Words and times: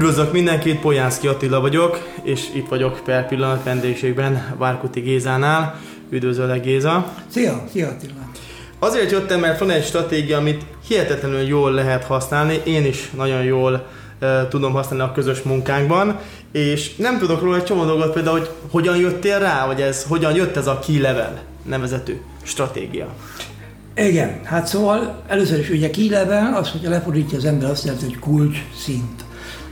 Üdvözlök 0.00 0.32
mindenkit, 0.32 0.80
Polyánszki 0.80 1.26
Attila 1.26 1.60
vagyok, 1.60 2.08
és 2.22 2.48
itt 2.54 2.68
vagyok 2.68 3.00
per 3.04 3.28
pillanat 3.28 3.64
vendégségben 3.64 4.54
Várkuti 4.58 5.00
Gézánál. 5.00 5.80
Üdvözöllek 6.10 6.62
Géza! 6.62 7.12
Szia, 7.28 7.64
szia 7.72 7.88
Attila! 7.88 8.12
Azért 8.78 9.10
jöttem, 9.10 9.40
mert 9.40 9.58
van 9.58 9.70
egy 9.70 9.84
stratégia, 9.84 10.38
amit 10.38 10.62
hihetetlenül 10.88 11.40
jól 11.40 11.72
lehet 11.72 12.04
használni, 12.04 12.60
én 12.64 12.84
is 12.84 13.10
nagyon 13.16 13.42
jól 13.42 13.86
uh, 14.20 14.48
tudom 14.48 14.72
használni 14.72 15.04
a 15.04 15.12
közös 15.12 15.42
munkánkban, 15.42 16.18
és 16.52 16.96
nem 16.96 17.18
tudok 17.18 17.40
róla 17.40 17.56
egy 17.56 17.64
csomó 17.64 17.84
dolgot, 17.84 18.12
például, 18.12 18.38
hogy 18.38 18.48
hogyan 18.70 18.96
jöttél 18.96 19.38
rá, 19.38 19.66
vagy 19.66 19.80
ez, 19.80 20.04
hogyan 20.04 20.34
jött 20.34 20.56
ez 20.56 20.66
a 20.66 20.78
key 20.78 21.00
level 21.00 21.42
nevezetű 21.62 22.20
stratégia. 22.42 23.06
Igen, 23.96 24.40
hát 24.44 24.66
szóval 24.66 25.22
először 25.28 25.58
is 25.58 25.70
ugye 25.70 25.90
key 25.90 26.10
level, 26.10 26.54
az, 26.54 26.70
hogyha 26.70 26.90
lefordítja 26.90 27.38
az 27.38 27.44
ember 27.44 27.70
azt 27.70 27.84
jelenti, 27.84 28.04
hogy 28.04 28.18
kulcs 28.18 28.58
szint. 28.76 29.28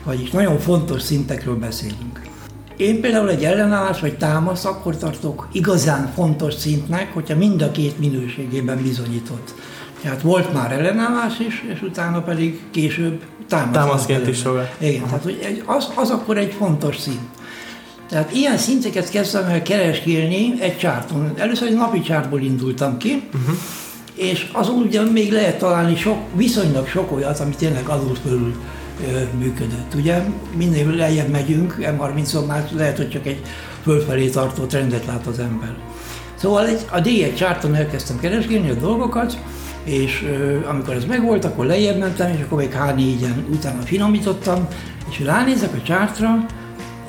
Vagyis 0.09 0.31
nagyon 0.31 0.59
fontos 0.59 1.03
szintekről 1.03 1.57
beszélünk. 1.57 2.21
Én 2.77 3.01
például 3.01 3.31
egy 3.31 3.45
ellenállás 3.45 4.01
vagy 4.01 4.17
támasz 4.17 4.65
akkor 4.65 4.97
tartok 4.97 5.49
igazán 5.53 6.13
fontos 6.15 6.55
szintnek, 6.55 7.15
hogyha 7.15 7.37
mind 7.37 7.63
a 7.63 7.71
két 7.71 7.99
minőségében 7.99 8.83
bizonyított. 8.83 9.55
Tehát 10.03 10.23
volt 10.23 10.53
már 10.53 10.73
ellenállás 10.73 11.39
is, 11.39 11.65
és 11.75 11.83
utána 11.83 12.23
pedig 12.23 12.61
később 12.71 13.23
támasz. 13.49 13.73
Támaszként 13.73 14.27
is 14.27 14.39
sokat. 14.39 14.77
Igen, 14.79 15.05
tehát 15.05 15.23
hogy 15.23 15.63
az, 15.67 15.89
az 15.95 16.11
akkor 16.11 16.39
egy 16.39 16.53
fontos 16.53 16.99
szint. 16.99 17.29
Tehát 18.09 18.33
ilyen 18.33 18.57
szinteket 18.57 19.11
kezdtem 19.11 19.45
el 19.45 19.63
keresgélni 19.63 20.55
egy 20.61 20.79
csárton. 20.79 21.33
Először 21.37 21.69
egy 21.69 21.75
napi 21.75 22.01
csártból 22.01 22.41
indultam 22.41 22.97
ki, 22.97 23.23
uh-huh. 23.35 23.57
és 24.15 24.49
azon 24.53 24.77
ugyan 24.77 25.07
még 25.07 25.33
lehet 25.33 25.59
találni 25.59 25.97
sok, 25.97 26.19
viszonylag 26.35 26.87
sok 26.87 27.13
olyat, 27.13 27.41
ami 27.41 27.55
tényleg 27.55 27.89
alul 27.89 28.15
fölül 28.15 28.55
működött. 29.39 29.95
Ugye 29.95 30.23
minél 30.57 30.91
lejjebb 30.91 31.29
megyünk, 31.29 31.77
M30-on 31.81 32.47
már 32.47 32.69
lehet, 32.73 32.97
hogy 32.97 33.11
csak 33.11 33.27
egy 33.27 33.43
fölfelé 33.83 34.29
tartó 34.29 34.65
trendet 34.65 35.07
lát 35.07 35.27
az 35.27 35.39
ember. 35.39 35.75
Szóval 36.35 36.67
egy, 36.67 36.87
a 36.91 37.01
D1 37.01 37.35
csárton 37.35 37.75
elkezdtem 37.75 38.19
keresgélni 38.19 38.71
a 38.71 38.75
dolgokat, 38.75 39.39
és 39.85 40.25
ö, 40.27 40.67
amikor 40.67 40.95
ez 40.95 41.05
megvolt, 41.05 41.45
akkor 41.45 41.67
lejjebb 41.67 41.99
mentem, 41.99 42.33
és 42.33 42.43
akkor 42.43 42.59
még 42.59 42.77
H4-en 42.79 43.49
utána 43.51 43.83
finomítottam, 43.83 44.69
és 45.11 45.21
ránézek 45.21 45.75
a 45.75 45.83
csártra, 45.83 46.47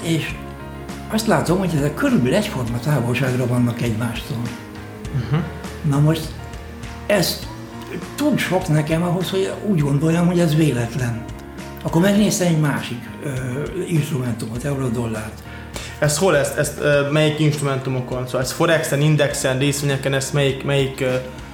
és 0.04 0.34
azt 1.12 1.28
látom, 1.28 1.58
hogy 1.58 1.72
ezek 1.76 1.94
körülbelül 1.94 2.36
egyforma 2.36 2.80
távolságra 2.80 3.48
vannak 3.48 3.82
egymástól. 3.82 4.42
Uh-huh. 5.24 5.40
Na 5.90 6.00
most 6.00 6.34
ez 7.06 7.40
túl 8.16 8.38
sok 8.38 8.68
nekem 8.68 9.04
ahhoz, 9.04 9.30
hogy 9.30 9.54
úgy 9.66 9.80
gondoljam, 9.80 10.28
hogy 10.28 10.40
ez 10.40 10.56
véletlen. 10.56 11.24
Akkor 11.84 12.02
megnéztem 12.02 12.48
egy 12.48 12.60
másik 12.60 13.10
ö, 13.24 13.30
instrumentumot, 13.88 14.64
eurodollárt. 14.64 15.44
Ez 16.00 16.18
hol 16.18 16.38
ezt, 16.38 16.58
ezt 16.58 16.80
melyik 17.12 17.40
instrumentumokon? 17.40 18.26
Szóval 18.26 18.42
ez 18.42 18.52
Forexen, 18.52 19.02
Indexen, 19.02 19.58
részvényeken, 19.58 20.14
ezt 20.14 20.34
melyik, 20.34 20.64
melyik 20.64 21.04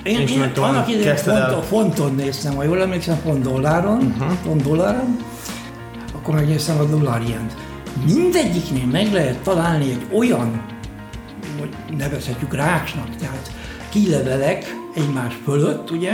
én, 0.04 0.28
én 0.28 0.52
annak 0.56 0.90
idején 0.90 1.16
font, 1.16 1.66
fonton 1.66 2.16
néztem, 2.16 2.56
ha 2.56 2.64
jól 2.64 2.82
emlékszem, 2.82 3.20
font 3.24 3.44
dolláron, 3.44 3.98
uh-huh. 3.98 4.38
font 4.44 4.64
dolláron, 4.64 5.18
akkor 6.16 6.34
megnéztem 6.34 6.80
a 6.80 6.84
dollárjent. 6.84 7.54
Mindegyiknél 8.06 8.86
meg 8.86 9.14
lehet 9.14 9.38
találni 9.38 9.90
egy 9.90 10.06
olyan, 10.18 10.66
hogy 11.60 11.70
nevezhetjük 11.98 12.56
rácsnak, 12.56 13.16
tehát 13.20 13.52
kilevelek 13.90 14.76
egymás 14.96 15.34
fölött, 15.44 15.92
ugye, 15.92 16.12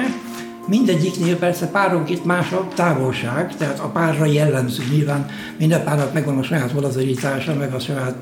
Mindegyiknél 0.68 1.38
persze 1.38 1.68
páronként 1.68 2.26
más 2.26 2.52
a 2.52 2.68
távolság, 2.76 3.56
tehát 3.58 3.80
a 3.80 3.88
párra 3.88 4.26
jellemző. 4.26 4.84
Nyilván 4.92 5.26
minden 5.58 5.84
párnak 5.84 6.14
megvan 6.14 6.38
a 6.38 6.44
saját 6.44 6.72
volatilitása, 6.72 7.54
meg 7.54 7.74
a 7.74 7.80
saját 7.80 8.16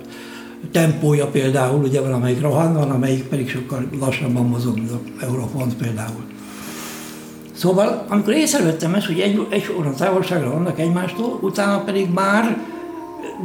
tempója 0.72 1.28
például, 1.28 1.84
ugye 1.84 2.02
van 2.02 2.14
amelyik 2.14 2.42
rohan, 2.42 2.74
van 2.74 2.92
amelyik 2.92 3.24
pedig 3.24 3.50
sokkal 3.50 3.90
lassabban 4.00 4.46
mozog, 4.46 4.76
mint 4.76 4.92
az 4.92 4.98
eurofont 5.22 5.76
például. 5.76 6.24
Szóval, 7.54 8.06
amikor 8.10 8.34
észrevettem 8.34 8.94
ezt, 8.94 9.06
hogy 9.06 9.20
egy, 9.20 9.48
egy 9.50 9.76
óra 9.78 9.94
távolságra 9.94 10.52
vannak 10.52 10.80
egymástól, 10.80 11.40
utána 11.42 11.84
pedig 11.84 12.10
már 12.14 12.58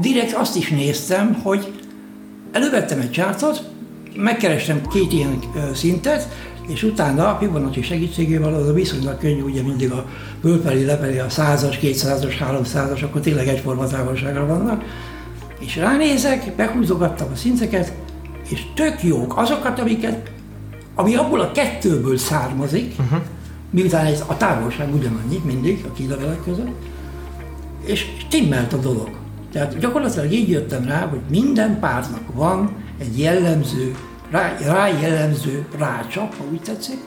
direkt 0.01 0.33
azt 0.33 0.57
is 0.57 0.69
néztem, 0.69 1.35
hogy 1.43 1.73
elővettem 2.53 3.01
egy 3.01 3.11
csártot, 3.11 3.63
megkerestem 4.17 4.81
két 4.93 5.13
ilyen 5.13 5.39
szintet, 5.75 6.29
és 6.67 6.83
utána 6.83 7.29
a 7.29 7.39
Fibonacci 7.41 7.83
segítségével 7.83 8.55
az 8.55 8.69
a 8.69 8.73
viszonylag 8.73 9.19
könnyű, 9.19 9.43
ugye 9.43 9.63
mindig 9.63 9.91
a 9.91 10.07
fölfelé, 10.41 10.85
lefelé 10.85 11.19
a 11.19 11.29
százas, 11.29 11.77
kétszázas, 11.77 12.39
háromszázas, 12.39 13.03
akkor 13.03 13.21
tényleg 13.21 13.49
egyforma 13.49 13.87
távolságra 13.87 14.47
vannak, 14.47 14.85
és 15.59 15.77
ránézek, 15.77 16.53
behúzogattam 16.57 17.29
a 17.33 17.37
szinteket, 17.37 17.93
és 18.49 18.63
tök 18.75 19.03
jók 19.03 19.37
azokat, 19.37 19.79
amiket, 19.79 20.31
ami 20.95 21.15
abból 21.15 21.41
a 21.41 21.53
kettőből 21.53 22.17
származik, 22.17 22.95
uh-huh. 22.99 23.21
miután 23.71 24.07
ez 24.07 24.25
a 24.27 24.37
távolság 24.37 24.95
ugyanannyi 24.95 25.41
mindig 25.45 25.85
a 25.89 25.93
kilevelek 25.93 26.43
között, 26.45 26.71
és 27.85 28.07
stimmelt 28.19 28.73
a 28.73 28.77
dolog. 28.77 29.11
Tehát 29.53 29.79
gyakorlatilag 29.79 30.33
így 30.33 30.49
jöttem 30.49 30.85
rá, 30.85 31.07
hogy 31.07 31.21
minden 31.31 31.81
pártnak 31.81 32.35
van 32.35 32.71
egy 32.99 33.19
jellemző 33.19 33.95
rá, 34.35 34.57
rá 34.61 34.89
jellemző 34.89 35.67
rácsap, 35.79 36.37
ha 36.37 36.45
úgy 36.53 36.61
tetszik, 36.61 36.99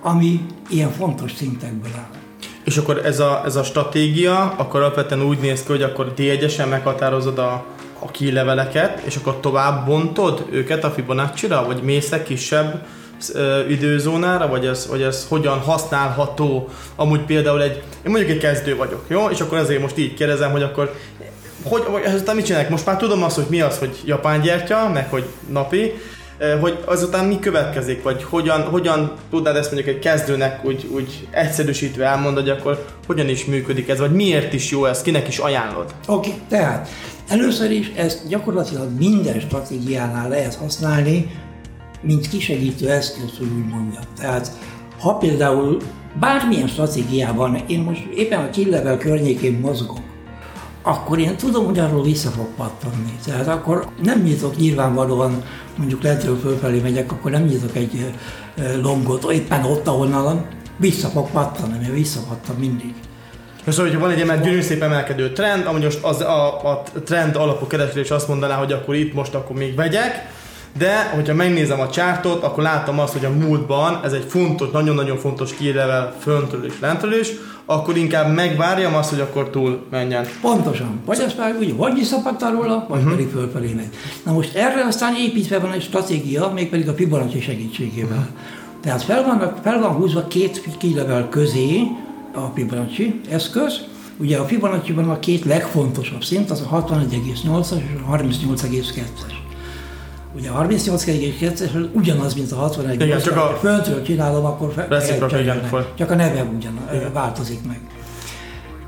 ami 0.00 0.46
ilyen 0.68 0.90
fontos 0.90 1.32
szintekből 1.34 1.90
áll. 1.96 2.18
És 2.64 2.76
akkor 2.76 3.00
ez 3.04 3.20
a, 3.20 3.42
ez 3.44 3.56
a 3.56 3.62
stratégia, 3.62 4.54
akkor 4.56 4.80
alapvetően 4.80 5.22
úgy 5.22 5.38
néz 5.38 5.62
ki, 5.62 5.70
hogy 5.70 5.82
akkor 5.82 6.12
D1-esen 6.16 6.68
meghatározod 6.68 7.38
a, 7.38 7.64
a 7.98 8.10
kileveleket, 8.10 9.02
és 9.04 9.16
akkor 9.16 9.40
tovább 9.40 9.86
bontod 9.86 10.46
őket 10.50 10.84
a 10.84 10.90
Fibonacci-ra, 10.90 11.66
vagy 11.66 11.82
mész 11.82 12.12
kisebb 12.26 12.86
ö, 13.34 13.68
időzónára, 13.68 14.48
vagy 14.48 14.66
ez, 14.66 14.86
vagy 14.90 15.02
ez 15.02 15.26
hogyan 15.28 15.58
használható, 15.58 16.68
amúgy 16.96 17.20
például 17.20 17.62
egy, 17.62 17.76
én 17.76 18.10
mondjuk 18.10 18.30
egy 18.30 18.38
kezdő 18.38 18.76
vagyok, 18.76 19.04
jó? 19.08 19.28
És 19.28 19.40
akkor 19.40 19.58
ezért 19.58 19.80
most 19.80 19.98
így 19.98 20.14
kérdezem, 20.14 20.50
hogy 20.50 20.62
akkor 20.62 20.94
hogy, 21.62 21.82
ezután 22.04 22.34
mit 22.34 22.44
csinálják? 22.44 22.70
Most 22.70 22.86
már 22.86 22.96
tudom 22.96 23.22
azt, 23.22 23.36
hogy 23.36 23.46
mi 23.48 23.60
az, 23.60 23.78
hogy 23.78 24.00
japán 24.04 24.40
gyertya, 24.40 24.88
meg 24.88 25.10
hogy 25.10 25.24
napi, 25.48 25.92
hogy 26.60 26.78
azután 26.84 27.24
mi 27.24 27.38
következik, 27.38 28.02
vagy 28.02 28.22
hogyan, 28.22 28.62
hogyan 28.62 29.12
tudnád 29.30 29.56
ezt 29.56 29.72
mondjuk 29.72 29.94
egy 29.96 30.02
kezdőnek 30.02 30.64
úgy, 30.64 30.88
úgy 30.94 31.28
egyszerűsítve 31.30 32.04
elmondani, 32.04 32.48
hogy 32.48 32.58
akkor 32.58 32.84
hogyan 33.06 33.28
is 33.28 33.44
működik 33.44 33.88
ez, 33.88 33.98
vagy 33.98 34.12
miért 34.12 34.52
is 34.52 34.70
jó 34.70 34.84
ez, 34.84 35.02
kinek 35.02 35.28
is 35.28 35.38
ajánlod? 35.38 35.94
Oké, 36.06 36.28
okay, 36.28 36.40
tehát 36.48 36.88
először 37.28 37.70
is 37.70 37.92
ezt 37.96 38.28
gyakorlatilag 38.28 38.88
minden 38.98 39.40
stratégiánál 39.40 40.28
lehet 40.28 40.54
használni, 40.54 41.30
mint 42.00 42.28
kisegítő 42.28 42.90
eszköz, 42.90 43.38
hogy 43.38 43.48
úgy 43.56 43.66
mondjam. 43.66 44.02
Tehát 44.16 44.50
ha 45.00 45.14
például 45.14 45.76
bármilyen 46.20 46.68
stratégiában, 46.68 47.62
én 47.66 47.80
most 47.80 48.02
éppen 48.14 48.40
a 48.40 48.50
kill 48.50 48.96
környékén 48.96 49.58
mozgok, 49.58 49.98
akkor 50.82 51.18
én 51.18 51.36
tudom, 51.36 51.64
hogy 51.64 51.78
arról 51.78 52.02
vissza 52.02 52.30
fog 52.30 52.46
pattanni. 52.56 53.18
Tehát 53.24 53.48
akkor 53.48 53.86
nem 54.02 54.22
nyitok 54.22 54.56
nyilvánvalóan, 54.56 55.42
mondjuk 55.76 56.02
lentről 56.02 56.38
fölfelé 56.38 56.80
megyek, 56.80 57.12
akkor 57.12 57.30
nem 57.30 57.42
nyitok 57.42 57.76
egy 57.76 58.12
longot 58.82 59.32
éppen 59.32 59.64
ott, 59.64 59.86
ahonnan 59.86 60.46
vissza 60.76 61.08
fog 61.08 61.30
pattanni, 61.30 61.78
mert 61.78 61.92
visszapattan 61.92 62.56
mindig. 62.56 62.94
Szóval, 63.66 63.84
hogyha 63.84 64.00
van 64.00 64.10
egy 64.10 64.18
ilyen 64.18 64.42
gyönyörű 64.42 64.60
szép 64.60 64.82
emelkedő 64.82 65.32
trend, 65.32 65.66
amúgy 65.66 65.82
most 65.82 66.02
az, 66.02 66.20
a, 66.20 66.70
a 66.70 66.82
trend 67.04 67.36
alapú 67.36 67.66
keresés 67.66 68.10
azt 68.10 68.28
mondaná, 68.28 68.54
hogy 68.54 68.72
akkor 68.72 68.94
itt 68.94 69.14
most 69.14 69.34
akkor 69.34 69.56
még 69.56 69.74
vegyek, 69.74 70.28
de 70.78 71.10
hogyha 71.14 71.34
megnézem 71.34 71.80
a 71.80 71.90
csártot, 71.90 72.42
akkor 72.42 72.62
látom 72.62 72.98
azt, 72.98 73.12
hogy 73.12 73.24
a 73.24 73.30
múltban 73.30 74.00
ez 74.04 74.12
egy 74.12 74.24
fontos, 74.28 74.70
nagyon-nagyon 74.70 75.16
fontos 75.16 75.54
kilevel 75.54 76.14
föntről 76.20 76.64
és 76.64 76.72
lentről 76.80 77.20
is, 77.20 77.28
akkor 77.64 77.96
inkább 77.96 78.34
megvárjam 78.34 78.94
azt, 78.94 79.10
hogy 79.10 79.20
akkor 79.20 79.50
túl 79.50 79.86
menjen. 79.90 80.26
Pontosan. 80.40 81.00
Vagy 81.04 81.20
azt 81.20 81.38
már 81.38 81.54
úgy, 81.58 81.76
vagy 81.76 81.94
visszapattal 81.94 82.50
róla, 82.50 82.86
vagy 82.88 82.98
uh-huh. 82.98 83.14
pedig 83.14 83.30
fölfelé 83.30 83.72
megy. 83.72 83.88
Na 84.24 84.32
most 84.32 84.54
erre 84.54 84.84
aztán 84.86 85.14
építve 85.16 85.58
van 85.58 85.72
egy 85.72 85.82
stratégia, 85.82 86.50
mégpedig 86.54 86.88
a 86.88 86.94
Fibonacci 86.94 87.40
segítségével. 87.40 88.18
Uh-huh. 88.18 88.34
Tehát 88.82 89.02
fel, 89.02 89.24
vannak, 89.24 89.58
fel 89.62 89.80
van 89.80 89.90
húzva 89.90 90.26
két 90.26 90.62
kilevel 90.78 91.28
közé 91.28 91.80
a 92.34 92.50
Fibonacci 92.54 93.20
eszköz, 93.30 93.80
Ugye 94.20 94.38
a 94.38 94.44
Fibonacci-ban 94.44 95.10
a 95.10 95.18
két 95.18 95.44
legfontosabb 95.44 96.24
szint, 96.24 96.50
az 96.50 96.60
a 96.60 96.86
61,8-as 96.86 97.76
és 97.76 98.00
a 98.06 98.16
38,2-es. 98.16 99.39
Ugye 100.36 100.50
a 100.50 100.52
38 100.52 101.04
kerékes 101.04 101.60
ugyanaz, 101.92 102.34
mint 102.34 102.52
a 102.52 102.56
61 102.56 103.00
igen, 103.00 103.20
csak 103.20 103.36
a... 103.36 103.58
föntről 103.60 104.02
csinálom, 104.02 104.44
akkor 104.44 104.72
fel, 104.72 105.40
igen, 105.40 105.70
csak 105.94 106.10
a 106.10 106.14
neve 106.14 106.42
ugyan 106.42 106.78
igen. 106.92 107.12
változik 107.12 107.66
meg. 107.66 107.80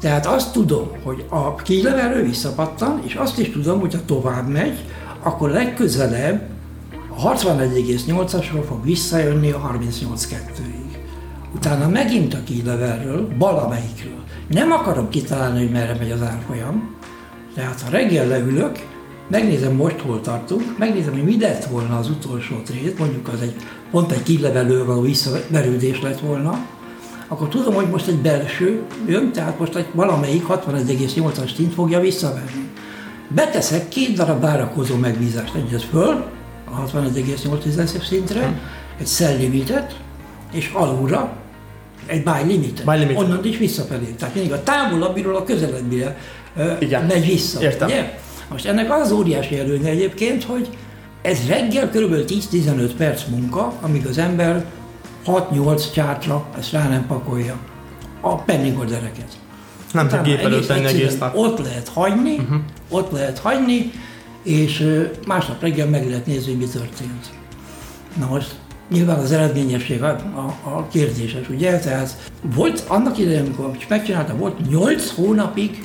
Tehát 0.01 0.27
azt 0.27 0.53
tudom, 0.53 0.91
hogy 1.03 1.25
a 1.29 1.55
kilevelő 1.55 2.23
visszapattan, 2.23 3.03
és 3.05 3.15
azt 3.15 3.39
is 3.39 3.51
tudom, 3.51 3.81
hogy 3.81 3.95
ha 3.95 4.01
tovább 4.07 4.49
megy, 4.49 4.79
akkor 5.23 5.51
legközelebb 5.51 6.49
a 7.17 7.35
61,8-asról 7.35 8.65
fog 8.69 8.85
visszajönni 8.85 9.51
a 9.51 9.77
38,2-ig. 9.81 10.97
Utána 11.55 11.89
megint 11.89 12.35
a 12.35 12.43
kilevelről, 12.45 13.29
valamelyikről. 13.39 14.23
Nem 14.49 14.73
akarom 14.73 15.09
kitalálni, 15.09 15.59
hogy 15.59 15.71
merre 15.71 15.97
megy 15.99 16.11
az 16.11 16.23
árfolyam. 16.23 16.97
Tehát 17.55 17.81
ha 17.81 17.91
reggel 17.91 18.27
leülök, 18.27 18.79
megnézem 19.33 19.73
most 19.73 19.99
hol 19.99 20.21
tartunk, 20.21 20.79
megnézem, 20.79 21.13
hogy 21.13 21.25
mi 21.25 21.41
lett 21.41 21.65
volna 21.65 21.99
az 21.99 22.09
utolsó 22.09 22.57
trét, 22.65 22.99
mondjuk 22.99 23.29
az 23.29 23.41
egy 23.41 23.55
pont 23.91 24.13
egy 24.13 24.23
kilevelő 24.23 24.85
való 24.85 25.01
visszaverődés 25.01 26.01
lett 26.01 26.21
volna, 26.21 26.67
akkor 27.29 27.49
tudom, 27.49 27.75
hogy 27.75 27.89
most 27.89 28.07
egy 28.07 28.17
belső 28.17 28.83
jön, 29.07 29.33
tehát 29.33 29.59
most 29.59 29.75
egy 29.75 29.87
valamelyik 29.93 30.45
61,8-as 30.49 31.53
tint 31.55 31.75
fogja 31.75 32.01
visszaverni. 32.01 32.71
Beteszek 33.29 33.89
két 33.89 34.17
darab 34.17 34.41
várakozó 34.41 34.97
megbízást 34.97 35.55
egyet 35.55 35.83
föl, 35.83 36.25
a 36.71 36.91
61,8 36.91 38.05
szintre, 38.05 38.61
egy 38.99 39.07
sell 39.07 39.37
limitet, 39.37 39.97
és 40.53 40.71
alulra 40.73 41.37
egy 42.07 42.23
buy 42.23 42.43
limitet. 42.47 42.85
Buy 42.85 42.99
limitet. 42.99 43.23
Onnan 43.23 43.45
is 43.45 43.59
visszafelé. 43.59 44.15
Tehát 44.19 44.35
mindig 44.35 44.53
a 44.53 44.63
távolabbiról 44.63 45.37
a 45.37 45.45
közelebbire 45.45 46.19
Igen. 46.79 47.05
megy 47.05 47.27
vissza. 47.27 47.63
Értem. 47.63 47.89
Ugye? 47.89 48.21
Most 48.53 48.67
ennek 48.67 48.93
az 48.93 49.13
óriási 49.13 49.59
előnye 49.59 49.91
egyébként, 49.91 50.45
hogy 50.45 50.69
ez 51.23 51.47
reggel 51.49 51.89
kb. 51.89 52.15
10-15 52.29 52.91
perc 52.97 53.25
munka, 53.29 53.73
amíg 53.81 54.07
az 54.07 54.19
ember 54.19 54.65
6-8 55.27 55.93
csártra 55.93 56.47
ezt 56.59 56.73
rá 56.73 56.89
nem 56.89 57.07
pakolja 57.07 57.57
a 58.21 58.35
pending 58.35 58.79
ordereket. 58.79 59.33
Nem 59.93 60.07
Utána 60.07 60.23
gép 60.23 60.39
előtt 60.39 60.59
egyszerűen 60.59 60.87
egész 60.87 61.19
nap. 61.19 61.37
Ott 61.37 61.59
lehet 61.59 61.89
hagyni, 61.89 62.35
uh-huh. 62.35 62.61
ott 62.91 63.11
lehet 63.11 63.39
hagyni, 63.39 63.91
és 64.43 65.03
másnap 65.27 65.61
reggel 65.61 65.87
meg 65.87 66.09
lehet 66.09 66.27
nézni, 66.27 66.51
hogy 66.51 66.61
mi 66.61 66.67
történt. 66.67 67.31
Na 68.19 68.27
most 68.27 68.55
nyilván 68.91 69.19
az 69.19 69.33
eredményesség 69.33 70.03
a, 70.03 70.09
a, 70.09 70.69
a 70.69 70.87
kérdéses, 70.91 71.49
ugye? 71.49 71.79
Tehát 71.79 72.31
volt 72.55 72.85
annak 72.87 73.19
idején, 73.19 73.45
amikor 73.45 73.77
megcsináltam, 73.89 74.39
volt 74.39 74.69
8 74.69 75.11
hónapig 75.11 75.85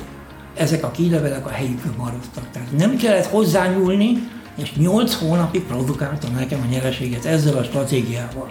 ezek 0.58 0.84
a 0.84 0.90
kilevelek 0.90 1.46
a 1.46 1.50
helyükön 1.50 1.94
maradtak. 1.96 2.50
Tehát 2.52 2.68
nem 2.76 2.96
kellett 2.96 3.26
hozzányúlni, 3.26 4.28
és 4.56 4.72
8 4.74 5.14
hónapig 5.14 5.62
produkáltam 5.62 6.34
nekem 6.34 6.60
a 6.68 6.70
nyereséget 6.70 7.24
ezzel 7.24 7.56
a 7.56 7.62
stratégiával. 7.62 8.50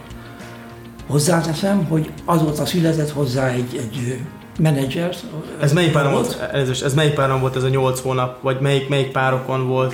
Hozzáteszem, 1.08 1.86
hogy 1.86 2.12
azóta 2.26 2.66
született 2.66 3.10
hozzá 3.10 3.48
egy, 3.48 3.76
egy 3.78 4.20
menedzser. 4.60 5.16
Ez 5.62 5.74
melyik 5.74 5.94
robot. 5.94 6.12
volt? 6.12 6.50
Ez, 6.54 6.82
ez 6.82 6.94
melyik 6.94 7.14
páron 7.14 7.40
volt 7.40 7.56
ez 7.56 7.64
a 7.64 7.70
8 7.70 8.00
hónap? 8.00 8.42
Vagy 8.42 8.60
melyik, 8.60 8.90
melyik 8.90 9.12
párokon 9.12 9.68
volt? 9.68 9.94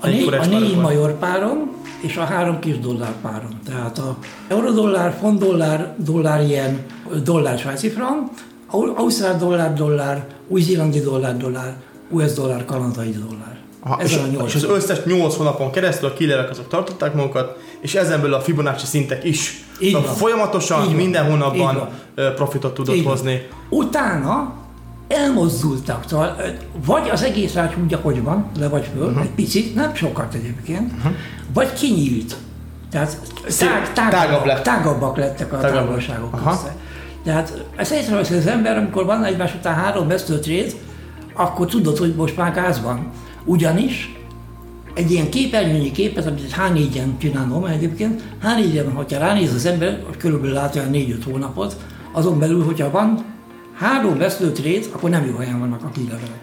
A, 0.00 0.06
négy, 0.06 0.32
a 0.32 0.46
négy 0.46 0.76
major 0.76 1.18
páron 1.18 1.72
és 2.00 2.16
a 2.16 2.24
három 2.24 2.58
kis 2.58 2.78
dollár 2.78 3.12
páron. 3.22 3.58
Tehát 3.66 3.98
a 3.98 4.16
eurodollár, 4.48 5.16
font-dollár, 5.20 5.94
dollár 5.98 6.42
ilyen, 6.42 6.84
dollár 7.22 7.58
svájci 7.58 7.88
frank, 7.88 8.30
ausztrál 8.96 9.36
dollár, 9.38 9.74
dollár, 9.74 10.26
új-zélandi 10.48 11.00
dollár, 11.00 11.36
dollár, 11.36 11.74
US 12.10 12.32
dollár, 12.32 12.64
kanadai 12.64 13.10
dollár. 13.10 13.58
Aha, 13.80 14.00
Ez 14.00 14.10
és, 14.10 14.16
a 14.16 14.26
nyolc. 14.26 14.48
és 14.48 14.54
az 14.54 14.64
összes 14.64 15.04
8 15.04 15.36
hónapon 15.36 15.70
keresztül 15.70 16.08
a 16.08 16.12
killerek 16.12 16.50
azok 16.50 16.68
tartották 16.68 17.14
magukat, 17.14 17.56
és 17.80 17.94
ezen 17.94 18.20
belül 18.20 18.34
a 18.34 18.40
Fibonacci 18.40 18.86
szintek 18.86 19.24
is. 19.24 19.64
Így 19.80 19.92
Szóval 19.92 20.06
van. 20.06 20.16
folyamatosan 20.16 20.88
Így 20.88 20.94
minden 20.96 21.24
Így 21.24 21.30
hónapban 21.30 21.88
ö, 22.14 22.34
profitot 22.34 22.74
tudott 22.74 22.94
Így 22.94 23.02
van. 23.02 23.12
hozni. 23.12 23.46
Utána 23.70 24.52
elmozdultak, 25.08 26.04
szóval 26.08 26.36
vagy 26.86 27.08
az 27.10 27.22
egész 27.22 27.52
rács 27.54 27.74
úgy, 27.84 27.94
ahogy 27.94 28.22
van, 28.22 28.50
le 28.58 28.68
vagy 28.68 28.88
föl, 28.96 29.06
uh-huh. 29.06 29.22
egy 29.22 29.30
picit, 29.30 29.74
nem 29.74 29.94
sokat 29.94 30.34
egyébként, 30.34 30.92
uh-huh. 30.92 31.12
vagy 31.54 31.72
kinyílt. 31.72 32.36
Tehát 32.90 33.16
tág, 33.58 33.92
tágabb, 33.92 34.12
tágabb 34.12 34.44
lett. 34.46 34.62
tágabbak 34.62 35.16
lettek 35.16 35.52
a 35.52 35.58
Tágabb. 35.58 35.76
távolságok 35.86 36.32
Aha. 36.34 36.50
össze. 36.52 36.76
Tehát 37.24 37.64
ezt 37.76 37.92
észreveszi 37.92 38.34
az 38.34 38.46
ember, 38.46 38.76
amikor 38.76 39.04
van 39.04 39.24
egymás 39.24 39.54
után 39.54 39.74
három 39.74 40.08
vesztőtrét, 40.08 40.74
akkor 41.34 41.66
tudod, 41.66 41.98
hogy 41.98 42.14
most 42.14 42.36
már 42.36 42.52
gáz 42.54 42.82
van. 42.82 43.10
Ugyanis 43.44 44.18
egy 44.94 45.10
ilyen 45.10 45.30
képernyőnyi 45.30 45.90
képet, 45.90 46.26
amit 46.26 46.42
egy 46.44 46.54
H4-en 46.58 47.18
csinálom 47.18 47.64
egyébként, 47.64 48.22
H4-en, 48.42 48.90
hogyha 48.94 49.18
ránéz 49.18 49.54
az 49.54 49.66
ember, 49.66 50.02
hogy 50.06 50.16
körülbelül 50.16 50.54
lát 50.54 50.74
olyan 50.76 50.90
4-5 50.92 51.16
hónapot, 51.30 51.76
azon 52.12 52.38
belül, 52.38 52.64
hogyha 52.64 52.90
van 52.90 53.24
három 53.78 54.18
vesztőtrét, 54.18 54.88
akkor 54.92 55.10
nem 55.10 55.26
jó 55.26 55.36
helyen 55.36 55.58
vannak 55.58 55.82
a 55.84 55.90
kilevelek. 55.90 56.40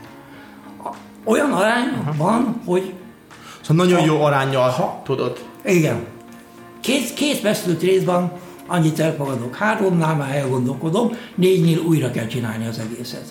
A- 0.83 0.95
Olyan 1.23 1.51
arány 1.51 1.87
van, 2.17 2.61
hogy 2.65 2.93
Szóval 3.61 3.85
nagyon 3.85 4.05
jó 4.05 4.21
arányjal 4.23 4.69
Ha- 4.69 5.01
tudod. 5.03 5.43
igen, 5.65 5.99
két, 6.81 7.13
két 7.13 7.41
vesztőtrét 7.41 8.03
van, 8.03 8.31
annyit 8.71 8.99
elfogadok. 8.99 9.55
Háromnál 9.55 10.15
már 10.15 10.35
elgondolkodom, 10.35 11.11
négynél 11.35 11.79
újra 11.79 12.11
kell 12.11 12.27
csinálni 12.27 12.67
az 12.67 12.79
egészet. 12.79 13.25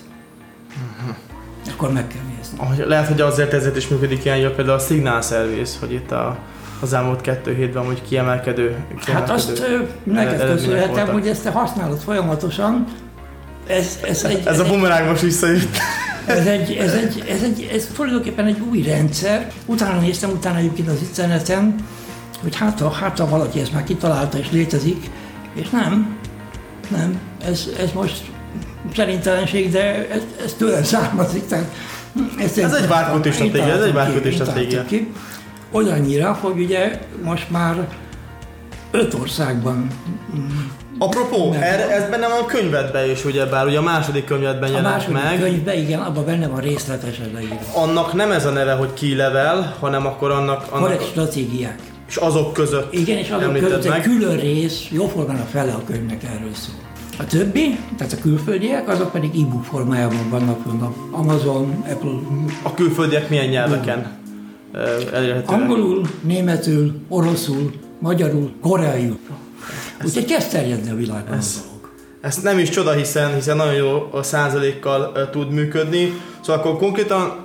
Akkor 1.73 1.91
meg 1.91 2.07
kell 2.07 2.21
nézni. 2.37 2.85
Lehet, 2.85 3.07
hogy 3.07 3.21
azért 3.21 3.53
ezért 3.53 3.77
is 3.77 3.87
működik 3.87 4.25
ilyen 4.25 4.37
jó 4.37 4.49
például 4.49 4.77
a 4.77 4.81
Signal 4.81 5.21
Service, 5.21 5.77
hogy 5.79 5.93
itt 5.93 6.11
a, 6.11 6.37
az 6.79 6.93
elmúlt 6.93 7.21
kettő 7.21 7.55
hétben 7.55 7.85
hogy 7.85 8.01
kiemelkedő, 8.07 8.75
Hát 8.89 9.03
kiemelkedő 9.03 9.33
azt 9.33 9.59
ö, 9.59 9.79
neked 10.03 10.45
köszönhetem, 10.45 11.07
hogy 11.07 11.27
ezt 11.27 11.43
te 11.43 11.49
használod 11.49 11.99
folyamatosan. 11.99 12.85
Ez, 13.67 13.99
ez, 14.07 14.23
egy, 14.23 14.41
Ez 14.45 14.59
a 14.59 14.65
bumerang 14.65 15.07
most 15.07 15.21
visszajött. 15.21 15.77
ez, 16.25 16.45
egy, 16.45 16.71
ez, 16.71 16.93
egy, 16.93 17.23
ez, 17.29 17.43
egy, 17.43 17.69
ez 17.73 17.89
tulajdonképpen 17.95 18.45
egy 18.45 18.59
új 18.69 18.81
rendszer. 18.81 19.51
Utána 19.65 19.99
néztem, 19.99 20.29
utána 20.29 20.57
egyébként 20.57 20.87
az 20.87 21.01
interneten, 21.01 21.75
hogy 22.41 22.55
hát 22.55 22.79
ha, 22.79 22.89
hát 22.89 23.19
ha 23.19 23.27
valaki 23.29 23.59
ezt 23.59 23.73
már 23.73 23.83
kitalálta 23.83 24.37
és 24.37 24.51
létezik, 24.51 25.09
és 25.53 25.69
nem, 25.69 26.17
nem, 26.89 27.19
ez, 27.45 27.67
ez 27.79 27.91
most 27.93 28.21
szerintelenség, 28.95 29.71
de 29.71 30.09
ez, 30.09 30.21
ez 30.45 30.53
tőlem 30.53 30.83
származik. 30.83 31.47
Tehát 31.47 31.71
ezt 32.39 32.57
Ez 32.57 32.73
egy 32.73 32.87
várkötő 32.87 33.29
Én 33.29 33.33
stratégia, 33.35 33.73
ez 33.73 33.81
egy 33.81 34.21
ki, 34.21 34.27
én 34.27 34.31
stratégia. 34.33 34.85
ki. 34.85 35.11
Olyannyira, 35.71 36.37
hogy 36.41 36.59
ugye 36.59 36.99
most 37.23 37.49
már 37.49 37.87
öt 38.91 39.13
országban 39.13 39.87
Apropó, 40.97 41.49
Meg- 41.49 41.61
erre, 41.61 41.89
ez 41.89 42.09
benne 42.09 42.27
van 42.27 42.37
a 42.41 42.45
könyvedben 42.45 43.09
is, 43.09 43.25
ugye, 43.25 43.45
bár 43.45 43.65
ugye 43.65 43.77
a 43.77 43.81
második 43.81 44.25
könyvedben 44.25 44.69
a 44.69 44.71
jelent 44.75 44.93
második 44.95 45.23
meg. 45.23 45.39
könyvben, 45.39 45.77
igen, 45.77 45.99
abban 45.99 46.25
benne 46.25 46.47
van 46.47 46.59
részletesen 46.59 47.31
leírva. 47.33 47.55
Annak 47.73 48.13
nem 48.13 48.31
ez 48.31 48.45
a 48.45 48.49
neve, 48.49 48.73
hogy 48.73 48.93
key 48.93 49.15
level, 49.15 49.75
hanem 49.79 50.05
akkor 50.05 50.31
annak, 50.31 50.65
annak 50.71 51.01
stratégiák. 51.01 51.79
És 52.11 52.17
azok 52.17 52.53
között 52.53 52.93
Igen, 52.93 53.17
és 53.17 53.29
azok 53.29 53.53
között 53.57 53.83
egy 53.83 53.89
meg. 53.89 54.01
külön 54.01 54.37
rész, 54.37 54.87
jóformán 54.91 55.39
a 55.39 55.43
fele 55.51 55.71
a 55.71 55.83
könyvnek 55.85 56.23
erről 56.23 56.53
szól. 56.53 56.75
A 57.19 57.25
többi, 57.25 57.77
tehát 57.97 58.13
a 58.13 58.17
külföldiek, 58.21 58.89
azok 58.89 59.11
pedig 59.11 59.29
e-book 59.41 59.63
formájában 59.63 60.29
vannak 60.29 60.61
fönn 60.65 60.81
Amazon, 61.11 61.83
Apple, 61.89 62.11
A 62.63 62.73
külföldiek 62.73 63.29
milyen 63.29 63.45
nyelveken 63.47 64.11
elérhetőek? 65.13 65.51
angolul, 65.61 66.01
németül, 66.21 66.93
oroszul, 67.07 67.71
magyarul, 67.99 68.51
koreaiul. 68.61 69.17
Úgyhogy 70.05 70.25
kezd 70.25 70.51
terjedni 70.51 70.89
a 70.91 70.95
világban 70.95 71.37
Ez- 71.37 71.61
a 71.63 71.65
dolog. 71.67 71.89
Ezt 72.21 72.43
nem 72.43 72.59
is 72.59 72.69
csoda, 72.69 72.91
hiszen, 72.91 73.33
hiszen 73.35 73.57
nagyon 73.57 73.73
jó 73.73 74.07
a 74.11 74.23
százalékkal 74.23 75.29
tud 75.31 75.51
működni. 75.51 76.13
Szóval 76.41 76.61
akkor 76.61 76.77
konkrétan 76.77 77.40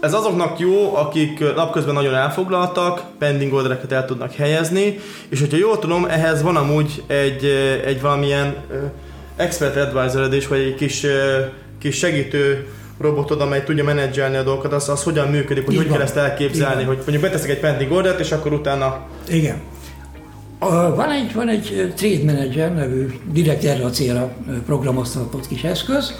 ez 0.00 0.12
azoknak 0.12 0.58
jó, 0.58 0.96
akik 0.96 1.54
napközben 1.54 1.94
nagyon 1.94 2.14
elfoglaltak, 2.14 3.02
pending 3.18 3.52
ordereket 3.52 3.92
el 3.92 4.04
tudnak 4.04 4.32
helyezni, 4.34 4.98
és 5.28 5.40
hogyha 5.40 5.56
jól 5.56 5.78
tudom, 5.78 6.04
ehhez 6.04 6.42
van 6.42 6.56
amúgy 6.56 7.02
egy, 7.06 7.44
egy 7.86 8.00
valamilyen 8.00 8.56
expert 9.36 9.76
advisor 9.76 10.34
is, 10.34 10.46
vagy 10.46 10.58
egy 10.58 10.74
kis, 10.74 11.06
kis 11.80 11.96
segítő 11.96 12.66
robotod, 13.00 13.40
amely 13.40 13.62
tudja 13.64 13.84
menedzselni 13.84 14.36
a 14.36 14.42
dolgokat, 14.42 14.72
az, 14.72 14.88
az 14.88 15.02
hogyan 15.02 15.28
működik, 15.28 15.64
hogy 15.64 15.72
Így 15.74 15.78
hogy 15.80 15.88
van. 15.88 15.96
kell 15.96 16.06
ezt 16.06 16.16
elképzelni, 16.16 16.82
hogy 16.82 16.96
mondjuk 16.96 17.20
beteszek 17.22 17.50
egy 17.50 17.60
pending 17.60 17.92
ordert, 17.92 18.20
és 18.20 18.32
akkor 18.32 18.52
utána 18.52 19.00
Igen. 19.28 19.60
A- 20.58 20.94
Van 20.94 21.10
egy, 21.10 21.34
van 21.34 21.48
egy 21.48 21.92
Trade 21.96 22.24
Manager 22.32 22.74
nevű, 22.74 23.06
direkt 23.32 23.64
erre 23.64 23.84
a 23.84 23.90
célra 23.90 24.32
programoztatott 24.66 25.48
kis 25.48 25.62
eszköz, 25.62 26.14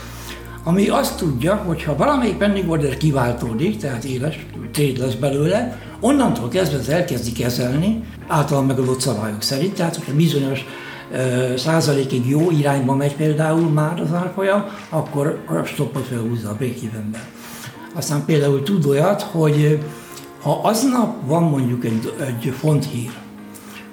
ami 0.69 0.89
azt 0.89 1.17
tudja, 1.17 1.55
hogy 1.55 1.83
ha 1.83 1.97
valamelyik 1.97 2.37
pending 2.37 2.71
order 2.71 2.97
kiváltódik, 2.97 3.77
tehát 3.77 4.05
éles 4.05 4.47
trade 4.73 5.05
lesz 5.05 5.15
belőle, 5.15 5.79
onnantól 6.01 6.49
kezdve 6.49 6.79
ez 6.79 6.89
elkezdi 6.89 7.33
kezelni 7.33 8.05
általán 8.27 8.65
megadott 8.65 9.01
szabályok 9.01 9.43
szerint, 9.43 9.75
tehát 9.75 9.97
hogyha 9.97 10.15
bizonyos 10.15 10.65
ö, 11.13 11.57
százalékig 11.57 12.29
jó 12.29 12.51
irányba 12.51 12.95
megy 12.95 13.17
például 13.17 13.69
már 13.71 14.01
az 14.01 14.13
árfolyam, 14.13 14.65
akkor 14.89 15.45
a 15.47 15.65
stoppot 15.65 16.07
felhúzza 16.07 16.49
a 16.49 16.55
break 16.55 16.77
evenbe. 16.93 17.29
Aztán 17.95 18.25
például 18.25 18.63
tud 18.63 18.87
olyat, 18.87 19.23
hogy 19.23 19.79
ha 20.43 20.61
aznap 20.63 21.27
van 21.27 21.43
mondjuk 21.43 21.85
egy, 21.85 22.13
egy 22.27 22.53
font 22.59 22.85
hír, 22.85 23.11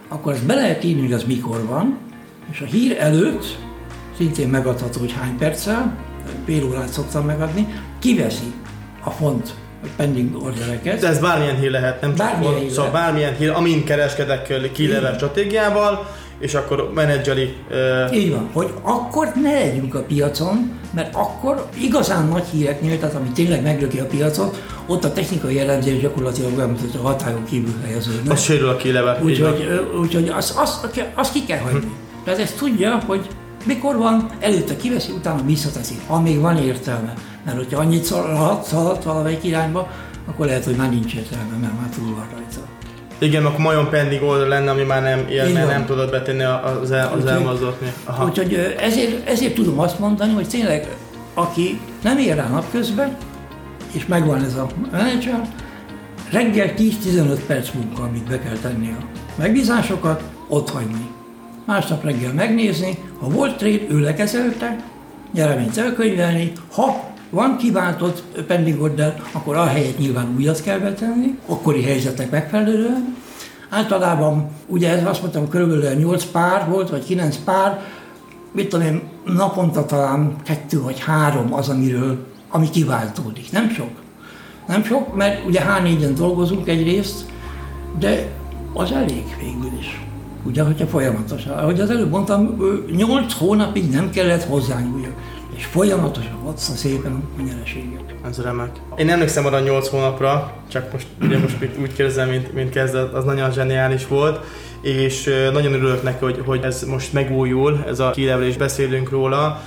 akkor 0.08 0.34
ezt 0.34 0.46
be 0.46 0.56
lehet 0.56 0.84
írni, 0.84 1.02
hogy 1.02 1.14
az 1.14 1.24
mikor 1.24 1.66
van, 1.66 1.98
és 2.52 2.62
a 2.62 2.66
hír 2.66 2.98
előtt, 3.00 3.58
szintén 4.18 4.50
megadható, 4.50 5.00
hogy 5.00 5.12
hány 5.12 5.38
perccel, 5.38 6.14
fél 6.46 6.64
órát 6.64 6.88
szoktam 6.88 7.26
megadni, 7.26 7.68
kiveszi 8.00 8.54
a 9.04 9.10
font 9.10 9.54
pending 9.96 10.44
ordereket. 10.44 11.00
De 11.00 11.08
ez 11.08 11.20
bármilyen 11.20 11.60
hír 11.60 11.72
lehet, 11.72 12.02
nem 12.02 12.16
csak 12.16 12.28
Bármilyen 12.28 12.56
hír 12.56 12.72
Szóval 12.72 12.92
bármilyen 12.92 13.36
hír, 13.36 13.50
amin 13.50 13.84
kereskedek 13.84 14.72
killevel 14.72 15.14
stratégiával, 15.14 16.08
és 16.40 16.54
akkor 16.54 16.92
menedzseli... 16.94 17.56
Uh... 18.10 18.18
Így 18.18 18.32
van, 18.32 18.50
hogy 18.54 18.74
akkor 18.82 19.32
ne 19.42 19.52
legyünk 19.52 19.96
a 19.96 20.02
piacon, 20.02 20.80
mert 20.94 21.16
akkor 21.16 21.66
igazán 21.82 22.28
nagy 22.28 22.44
híreknél, 22.52 23.00
tehát 23.00 23.16
ami 23.16 23.30
tényleg 23.30 23.62
meglöki 23.62 24.00
a 24.00 24.06
piacot, 24.06 24.64
ott 24.86 25.04
a 25.04 25.14
technikai 25.14 25.56
jellemzés 25.56 26.00
gyakorlatilag 26.00 26.52
bemutatja, 26.52 27.00
hogy 27.00 27.00
a 27.00 27.04
határon 27.04 27.44
kívül 27.46 27.74
helyeződnek. 27.84 28.34
Az 28.34 28.42
sérül 28.42 28.70
a 28.70 28.76
kileve. 28.76 29.20
Úgyhogy 29.24 29.68
úgy, 30.00 30.32
azt 30.36 30.58
az, 30.58 30.80
az 31.16 31.32
ki 31.32 31.46
kell 31.46 31.60
hagyni. 31.60 31.80
Hm. 31.80 31.86
Tehát 32.24 32.40
ezt 32.40 32.58
tudja, 32.58 33.00
hogy 33.06 33.28
mikor 33.66 33.98
van, 33.98 34.30
előtte 34.40 34.76
kiveszi, 34.76 35.12
utána 35.12 35.42
visszateszi, 35.46 35.96
ha 36.08 36.22
még 36.22 36.40
van 36.40 36.58
értelme. 36.58 37.14
Mert 37.46 37.58
hogyha 37.58 37.80
annyit 37.80 38.04
szaladt, 38.04 38.66
szaladt 38.66 39.04
valamelyik 39.04 39.44
irányba, 39.44 39.90
akkor 40.26 40.46
lehet, 40.46 40.66
hogy 40.66 40.76
már 40.76 40.90
nincs 40.90 41.14
értelme, 41.14 41.58
mert 41.62 41.80
már 41.80 41.90
túl 41.90 42.16
van 42.16 42.28
rajta. 42.32 42.60
Igen, 43.18 43.46
akkor 43.46 43.60
majom 43.60 43.90
pending 43.90 44.24
oldal 44.24 44.48
lenne, 44.48 44.72
ami 44.72 44.84
már 44.84 45.02
nem 45.02 45.28
élne, 45.30 45.66
nem 45.66 45.86
tudod 45.86 46.10
betenni 46.10 46.44
az, 46.44 46.92
el, 46.92 47.14
az 47.18 47.26
elmozdulni. 47.26 47.94
Úgyhogy 48.26 48.76
ezért, 48.80 49.28
ezért 49.28 49.54
tudom 49.54 49.80
azt 49.80 50.00
mondani, 50.00 50.34
hogy 50.34 50.48
tényleg 50.48 50.96
aki 51.34 51.80
nem 52.04 52.18
ér 52.18 52.36
rá 52.36 52.48
napközben, 52.48 53.18
és 53.92 54.06
megvan 54.06 54.44
ez 54.44 54.56
a 54.56 54.68
menedzser, 54.92 55.50
reggel 56.32 56.74
10-15 56.78 57.40
perc 57.48 57.72
munka, 57.74 58.04
amit 58.04 58.28
be 58.30 58.40
kell 58.40 58.58
tenni 58.62 58.96
a 59.00 59.06
megbízásokat, 59.36 60.24
ott 60.48 60.70
hagyni. 60.70 61.10
Másnap 61.66 62.04
reggel 62.04 62.34
megnézni, 62.34 62.98
ha 63.20 63.30
volt 63.30 63.58
trade, 63.58 63.82
ő 63.90 64.00
lekezelte, 64.00 64.84
nyereményt 65.34 65.78
elkönyvelni, 65.78 66.52
ha 66.72 67.04
van 67.30 67.58
kiváltott 67.58 68.24
pending 68.48 68.82
order, 68.82 69.22
akkor 69.32 69.68
helyet 69.68 69.98
nyilván 69.98 70.34
újat 70.38 70.62
kell 70.62 70.80
betenni, 70.80 71.38
akkori 71.46 71.84
helyzetek 71.84 72.32
megfelelően. 72.32 73.16
Általában, 73.70 74.50
ugye 74.68 74.90
ez 74.90 75.06
azt 75.06 75.22
mondtam, 75.22 75.50
körülbelül 75.50 76.00
8 76.00 76.26
pár 76.26 76.70
volt, 76.70 76.90
vagy 76.90 77.06
9 77.06 77.38
pár, 77.38 77.82
mit 78.52 78.70
tudom 78.70 78.86
én, 78.86 79.02
naponta 79.26 79.86
talán 79.86 80.36
kettő 80.44 80.82
vagy 80.82 81.00
három 81.00 81.54
az, 81.54 81.70
amiről, 81.70 82.26
ami 82.50 82.70
kiváltódik. 82.70 83.52
Nem 83.52 83.70
sok. 83.70 83.90
Nem 84.68 84.84
sok, 84.84 85.16
mert 85.16 85.46
ugye 85.46 85.62
H4-en 85.62 86.14
dolgozunk 86.16 86.68
egyrészt, 86.68 87.26
de 88.00 88.28
az 88.74 88.92
elég 88.92 89.24
végül 89.40 89.80
is. 89.80 90.06
Ugye, 90.46 90.64
hogyha 90.64 90.88
folyamatosan. 90.88 91.58
Ahogy 91.58 91.80
az 91.80 91.90
előbb 91.90 92.10
mondtam, 92.10 92.58
8 92.96 93.34
hónapig 93.34 93.90
nem 93.90 94.10
kellett 94.10 94.44
hozzányúljak 94.44 95.14
és 95.56 95.66
folyamatosan 95.66 96.40
adsz 96.46 96.76
szépen 96.76 97.24
a 97.38 97.42
nyereséget. 97.42 98.16
Ez 98.30 98.42
remek. 98.42 98.70
Én 98.96 99.10
emlékszem 99.10 99.46
arra 99.46 99.60
8 99.60 99.88
hónapra, 99.88 100.54
csak 100.72 100.92
most, 100.92 101.08
ugye 101.22 101.38
most 101.38 101.58
úgy 101.82 101.94
kérdezem, 101.94 102.30
mint, 102.30 102.54
mint 102.54 102.70
kezdet, 102.70 103.14
az 103.14 103.24
nagyon 103.24 103.52
zseniális 103.52 104.08
volt, 104.08 104.40
és 104.82 105.30
nagyon 105.54 105.74
örülök 105.74 106.04
neki, 106.04 106.24
hogy, 106.24 106.42
hogy 106.46 106.64
ez 106.64 106.84
most 106.84 107.14
megújul, 107.14 107.84
ez 107.88 108.00
a 108.00 108.12
kilevelés, 108.12 108.58
beszélünk 108.58 109.10
róla. 109.10 109.62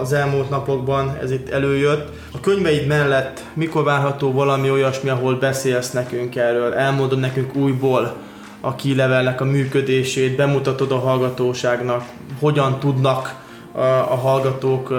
Az 0.00 0.12
elmúlt 0.12 0.50
napokban 0.50 1.16
ez 1.22 1.30
itt 1.30 1.48
előjött. 1.48 2.08
A 2.32 2.40
könyveid 2.40 2.86
mellett 2.86 3.44
mikor 3.54 3.84
várható 3.84 4.32
valami 4.32 4.70
olyasmi, 4.70 5.08
ahol 5.08 5.34
beszélsz 5.34 5.90
nekünk 5.90 6.36
erről, 6.36 6.72
elmondod 6.72 7.18
nekünk 7.18 7.54
újból 7.54 8.14
a 8.60 8.74
kilevelnek 8.74 9.40
a 9.40 9.44
működését, 9.44 10.36
bemutatod 10.36 10.92
a 10.92 10.98
hallgatóságnak, 10.98 12.04
hogyan 12.40 12.78
tudnak 12.78 13.44
a 14.08 14.16
hallgatók 14.16 14.92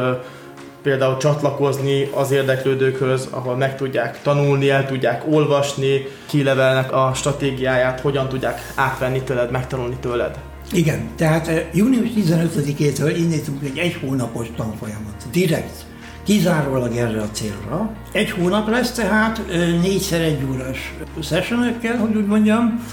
például 0.81 1.17
csatlakozni 1.17 2.09
az 2.13 2.31
érdeklődőkhöz, 2.31 3.27
ahol 3.31 3.55
meg 3.55 3.77
tudják 3.77 4.21
tanulni, 4.21 4.69
el 4.69 4.85
tudják 4.85 5.23
olvasni, 5.29 6.07
kilevelnek 6.25 6.91
a 6.91 7.11
stratégiáját, 7.15 7.99
hogyan 7.99 8.29
tudják 8.29 8.71
átvenni 8.75 9.21
tőled, 9.21 9.51
megtanulni 9.51 9.95
tőled. 9.99 10.39
Igen, 10.71 11.09
tehát 11.15 11.65
június 11.73 12.09
15-től 12.15 13.13
indítunk 13.17 13.63
egy 13.63 13.77
egy 13.77 13.97
hónapos 14.01 14.47
tanfolyamot, 14.55 15.25
direkt, 15.31 15.85
kizárólag 16.23 16.95
erre 16.95 17.21
a 17.21 17.29
célra. 17.31 17.91
Egy 18.11 18.31
hónap 18.31 18.69
lesz 18.69 18.91
tehát 18.91 19.41
négyszer 19.81 20.21
egy 20.21 20.47
órás 20.51 20.93
sessionökkel, 21.21 21.97
hogy 21.97 22.15
úgy 22.15 22.25
mondjam, 22.25 22.83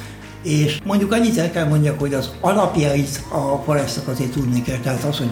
és 0.45 0.79
mondjuk 0.85 1.13
annyit 1.13 1.39
el 1.39 1.51
kell 1.51 1.69
mondjak, 1.69 2.01
hogy 2.01 2.15
az 2.15 2.31
alapjait 2.41 3.23
a 3.29 3.63
foresztak 3.65 4.09
azért 4.09 4.31
tudni 4.31 4.63
kell, 4.63 4.79
tehát 4.79 5.05
az, 5.05 5.19
hogy 5.19 5.31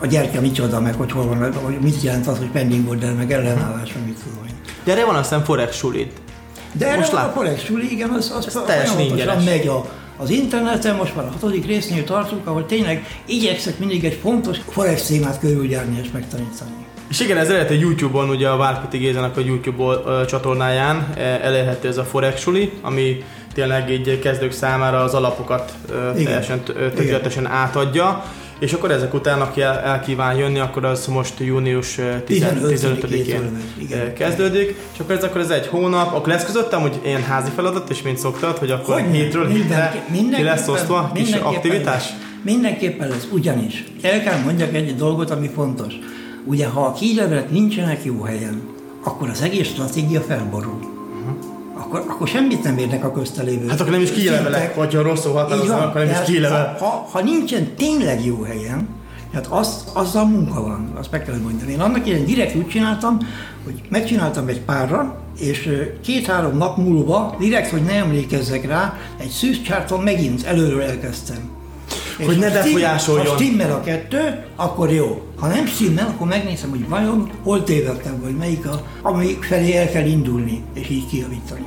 a 0.00 0.06
gyertya 0.06 0.40
micsoda, 0.40 0.80
meg 0.80 0.94
hogy 0.94 1.12
hol 1.12 1.26
van, 1.26 1.52
hogy 1.52 1.78
mit 1.82 2.02
jelent 2.02 2.26
az, 2.26 2.38
hogy 2.38 2.50
pending 2.50 2.88
order, 2.88 3.14
meg 3.14 3.32
ellenállás, 3.32 3.92
mit 4.06 4.18
tudom 4.24 4.44
én. 4.46 4.54
De 4.84 4.92
erre 4.92 5.04
van 5.04 5.14
aztán 5.14 5.44
Forex 5.44 5.76
sulit. 5.76 6.12
De 6.72 6.86
erre 6.86 6.96
Most 6.96 7.10
van 7.10 7.24
a 7.24 7.32
Forex 7.32 7.64
suli, 7.64 7.92
igen, 7.92 8.10
az, 8.10 8.32
az, 8.36 8.46
az 8.46 8.62
teljesen 8.66 9.00
ingyenes. 9.00 9.44
megy 9.44 9.66
a, 9.66 9.90
az 10.16 10.30
interneten, 10.30 10.96
most 10.96 11.16
már 11.16 11.24
a 11.24 11.30
hatodik 11.30 11.66
résznél 11.66 12.04
tartunk, 12.04 12.46
ahol 12.46 12.66
tényleg 12.66 13.06
igyekszek 13.26 13.78
mindig 13.78 14.04
egy 14.04 14.18
fontos 14.22 14.58
Forex 14.68 15.02
témát 15.02 15.38
körüljárni 15.38 16.00
és 16.02 16.08
megtanítani. 16.12 16.70
És 17.08 17.20
igen, 17.20 17.36
ez 17.36 17.48
elérhető 17.48 17.74
YouTube-on, 17.74 18.28
ugye 18.28 18.48
a 18.48 18.56
Várkuti 18.56 18.98
Gézának 18.98 19.36
a 19.36 19.40
YouTube 19.40 19.82
uh, 19.82 20.24
csatornáján 20.24 21.12
e, 21.16 21.20
elérhető 21.20 21.88
ez 21.88 21.96
a 21.96 22.04
Forex 22.04 22.40
suli, 22.40 22.72
ami 22.82 23.24
tényleg 23.54 23.90
így 23.90 24.18
kezdők 24.18 24.52
számára 24.52 25.02
az 25.02 25.14
alapokat 25.14 25.72
uh, 25.88 26.24
teljesen 26.24 26.62
tökéletesen 26.64 27.46
átadja. 27.46 28.24
És 28.58 28.72
akkor 28.72 28.90
ezek 28.90 29.14
után, 29.14 29.40
aki 29.40 29.60
el, 29.60 29.78
el 29.78 30.00
kíván 30.00 30.36
jönni, 30.36 30.58
akkor 30.58 30.84
az 30.84 31.06
most 31.06 31.34
június 31.38 31.98
15-én 32.28 33.62
kezdődik, 34.16 34.76
és 34.92 34.98
akkor 34.98 35.14
ez 35.14 35.24
akkor 35.24 35.40
ez 35.40 35.50
egy 35.50 35.66
hónap, 35.66 36.14
akkor 36.14 36.28
lesz 36.28 36.44
közöttem, 36.44 36.80
hogy 36.80 37.00
ilyen 37.04 37.22
házi 37.22 37.50
feladat, 37.54 37.90
és 37.90 38.02
mint 38.02 38.18
szoktad, 38.18 38.58
hogy 38.58 38.70
akkor 38.70 39.00
hogy 39.00 39.12
hétről 39.12 39.48
hétre 39.48 40.04
ki 40.36 40.42
lesz 40.42 40.68
osztva 40.68 41.10
kis 41.14 41.32
aktivitás? 41.32 42.10
Lesz. 42.10 42.14
Mindenképpen 42.42 43.08
lesz, 43.08 43.28
ugyanis 43.32 43.84
el 44.02 44.22
kell 44.22 44.38
mondjak 44.38 44.74
egy 44.74 44.96
dolgot, 44.96 45.30
ami 45.30 45.50
fontos. 45.54 45.94
Ugye, 46.44 46.66
ha 46.66 46.80
a 46.80 46.92
kígylevelek 46.92 47.50
nincsenek 47.50 48.04
jó 48.04 48.22
helyen, 48.22 48.62
akkor 49.04 49.28
az 49.28 49.42
egész 49.42 49.68
stratégia 49.68 50.20
felborul 50.20 50.91
akkor, 51.92 52.10
akkor 52.10 52.28
semmit 52.28 52.62
nem 52.62 52.78
érnek 52.78 53.04
a 53.04 53.12
köztelévő. 53.12 53.68
Hát 53.68 53.80
akkor 53.80 53.92
nem 53.92 54.00
is 54.00 54.12
kilevelek, 54.12 54.74
vagy 54.74 54.94
ha 54.94 55.02
rosszul 55.02 55.32
határoznak, 55.32 55.80
akkor 55.80 56.04
nem 56.04 56.10
is 56.10 56.26
kilevel. 56.26 56.76
Ha, 56.78 56.86
ha, 56.86 57.08
ha, 57.10 57.22
nincsen 57.22 57.74
tényleg 57.76 58.24
jó 58.24 58.42
helyen, 58.42 58.88
hát 59.32 59.46
az, 59.46 59.84
azzal 59.92 60.24
munka 60.24 60.62
van, 60.62 60.92
azt 60.98 61.10
meg 61.10 61.24
kell 61.24 61.38
mondani. 61.42 61.72
Én 61.72 61.80
annak 61.80 62.06
idején 62.06 62.26
direkt 62.26 62.54
úgy 62.54 62.68
csináltam, 62.68 63.18
hogy 63.64 63.82
megcsináltam 63.88 64.48
egy 64.48 64.60
párra, 64.60 65.16
és 65.38 65.68
két-három 66.02 66.56
nap 66.56 66.76
múlva, 66.76 67.36
direkt, 67.38 67.70
hogy 67.70 67.82
ne 67.82 67.92
emlékezzek 67.92 68.66
rá, 68.66 68.98
egy 69.20 69.28
szűzcsárton 69.28 70.00
megint 70.00 70.44
előről 70.44 70.82
elkezdtem. 70.82 71.50
Hogy 72.26 72.38
ne 72.38 72.50
befolyásoljon. 72.50 73.26
Ha 73.26 73.34
stimmel 73.34 73.72
a 73.72 73.80
kettő, 73.80 74.44
akkor 74.56 74.92
jó. 74.92 75.22
Ha 75.38 75.46
nem 75.46 75.66
stimmel, 75.66 76.06
akkor 76.06 76.26
megnézem, 76.26 76.70
hogy 76.70 76.88
vajon 76.88 77.30
hol 77.42 77.64
tévedtem, 77.64 78.20
vagy 78.22 78.36
melyik 78.36 78.66
a, 78.66 78.86
ami 79.02 79.38
felé 79.40 79.76
el 79.76 79.90
kell 79.90 80.06
indulni, 80.06 80.62
és 80.74 80.88
így 80.88 81.06
kijavítani. 81.06 81.66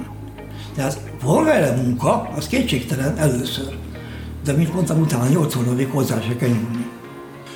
Tehát 0.76 1.00
van 1.24 1.44
vele 1.44 1.76
munka, 1.76 2.30
az 2.36 2.48
kétségtelen 2.48 3.18
először. 3.18 3.74
De 4.44 4.54
mint 4.54 4.74
mondtam, 4.74 5.02
utána 5.02 5.28
8 5.28 5.54
hónapig 5.54 5.90
hozzá 5.90 6.22
se 6.22 6.36
kell 6.36 6.50
nyúlni. 6.50 6.86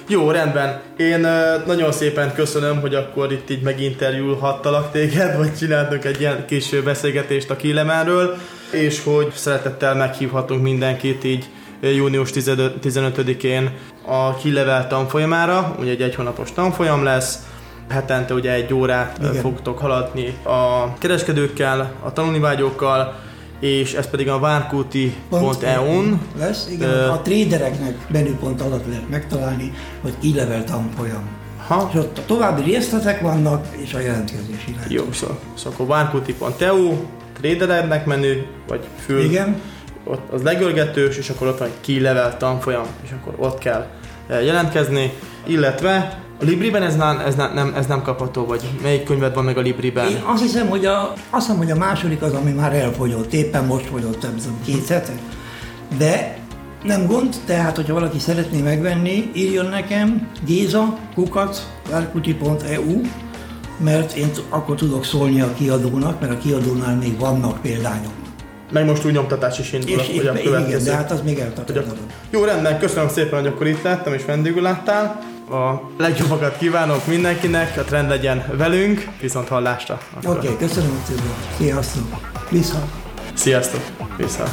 Jó, 0.07 0.31
rendben. 0.31 0.81
Én 0.97 1.27
nagyon 1.65 1.91
szépen 1.91 2.33
köszönöm, 2.33 2.79
hogy 2.79 2.95
akkor 2.95 3.31
itt 3.31 3.49
így 3.49 3.61
meginterjúlhattalak 3.61 4.91
téged, 4.91 5.37
vagy 5.37 5.55
csináltunk 5.55 6.05
egy 6.05 6.19
ilyen 6.19 6.45
kis 6.47 6.69
beszélgetést 6.83 7.49
a 7.49 7.55
Kilemenről, 7.55 8.37
és 8.71 9.03
hogy 9.03 9.31
szeretettel 9.33 9.95
meghívhatunk 9.95 10.61
mindenkit 10.61 11.23
így 11.23 11.49
június 11.81 12.29
15-én 12.33 13.71
a 14.05 14.35
kilevel 14.35 14.87
tanfolyamára, 14.87 15.75
ugye 15.79 15.91
egy 15.91 16.01
egyhónapos 16.01 16.51
tanfolyam 16.53 17.03
lesz, 17.03 17.39
hetente 17.89 18.33
ugye 18.33 18.53
egy 18.53 18.73
órát 18.73 19.17
Igen. 19.19 19.33
fogtok 19.33 19.77
haladni 19.77 20.37
a 20.43 20.93
kereskedőkkel, 20.97 21.91
a 22.03 22.13
tanulnivágyókkal, 22.13 23.15
és 23.59 23.93
ez 23.93 24.09
pedig 24.09 24.29
a 24.29 24.39
várkúti.eu-n 24.39 26.21
lesz. 26.37 26.67
Igen, 26.71 26.89
uh, 26.89 27.13
a 27.13 27.21
tradereknek 27.21 27.95
menüpont 28.09 28.61
alatt 28.61 28.87
lehet 28.87 29.09
megtalálni, 29.09 29.73
hogy 30.01 30.13
kilevel 30.21 30.63
tanfolyam. 30.63 31.27
Ha? 31.67 31.89
És 31.93 31.99
ott 31.99 32.17
a 32.17 32.21
további 32.25 32.61
részletek 32.61 33.21
vannak, 33.21 33.65
és 33.71 33.93
a 33.93 33.99
jelentkezési 33.99 34.73
lehet. 34.75 34.91
Jó, 34.91 35.11
szó. 35.11 35.27
Szóval 35.53 35.73
akkor 35.73 35.87
várkúti.eu, 35.87 36.93
tradereknek 37.41 38.05
menü, 38.05 38.33
vagy 38.67 38.87
fül. 39.05 39.21
Igen 39.21 39.61
ott 40.09 40.31
az 40.31 40.41
legörgetős, 40.41 41.17
és 41.17 41.29
akkor 41.29 41.47
ott 41.47 41.57
van 41.57 41.67
egy 41.67 41.73
key 41.85 41.99
level 41.99 42.37
tanfolyam, 42.37 42.85
és 43.03 43.09
akkor 43.11 43.33
ott 43.37 43.57
kell 43.57 43.87
jelentkezni, 44.27 45.13
illetve 45.45 46.19
a 46.41 46.45
Libriben 46.45 46.83
ez, 46.83 46.95
nem, 46.95 47.19
ez, 47.19 47.35
nem, 47.35 47.73
ez 47.75 47.85
nem 47.85 48.01
kapható, 48.01 48.45
vagy 48.45 48.61
melyik 48.81 49.03
könyved 49.03 49.33
van 49.33 49.43
meg 49.43 49.57
a 49.57 49.61
Libriben? 49.61 50.09
Én 50.09 50.21
azt 50.25 50.41
hiszem, 50.41 50.67
hogy 50.67 50.85
a, 50.85 51.13
azt 51.29 51.45
hiszem, 51.45 51.57
hogy 51.57 51.71
a 51.71 51.75
második 51.75 52.21
az, 52.21 52.33
ami 52.33 52.51
már 52.51 52.75
elfogyott, 52.75 53.33
éppen 53.33 53.65
most 53.65 53.85
fogyott, 53.85 54.21
nem 54.21 54.35
tudom, 54.35 54.59
két 54.65 54.87
hete. 54.87 55.13
De 55.97 56.37
nem 56.83 57.05
gond, 57.05 57.35
tehát, 57.45 57.75
hogyha 57.75 57.93
valaki 57.93 58.19
szeretné 58.19 58.61
megvenni, 58.61 59.31
írjon 59.33 59.65
nekem 59.65 60.27
géza, 60.45 60.97
kukac, 61.13 61.67
várkuti.eu, 61.89 63.01
mert 63.77 64.13
én 64.13 64.31
akkor 64.49 64.75
tudok 64.75 65.05
szólni 65.05 65.41
a 65.41 65.53
kiadónak, 65.53 66.19
mert 66.19 66.31
a 66.31 66.37
kiadónál 66.37 66.95
még 66.95 67.19
vannak 67.19 67.61
példányok. 67.61 68.11
Meg 68.71 68.85
most 68.85 69.05
új 69.05 69.11
nyomtatás 69.11 69.59
is 69.59 69.73
indul, 69.73 69.89
És, 69.89 69.95
hogy 69.95 70.27
a 70.27 70.33
és 70.33 70.39
igen, 70.39 70.43
következő. 70.43 70.85
de 70.85 70.95
hát 70.95 71.11
az 71.11 71.21
még 71.21 71.39
eltartott. 71.39 71.97
Jó, 72.29 72.43
rendben, 72.43 72.79
köszönöm 72.79 73.09
szépen, 73.09 73.39
hogy 73.39 73.47
akkor 73.47 73.67
itt 73.67 73.81
láttam 73.81 74.13
és 74.13 74.25
vendégül 74.25 74.61
láttál. 74.61 75.19
A 75.49 75.81
legjobbakat 75.97 76.57
kívánok 76.57 77.07
mindenkinek, 77.07 77.77
a 77.77 77.83
trend 77.83 78.09
legyen 78.09 78.45
velünk, 78.57 79.07
viszont 79.21 79.47
hallásra. 79.47 79.99
Oké, 80.25 80.27
okay, 80.27 80.57
köszönöm 80.57 81.03
szépen. 81.07 81.33
Sziasztok. 81.57 82.03
Viszont. 82.49 82.91
Sziasztok, 83.33 83.81
viszont. 84.17 84.49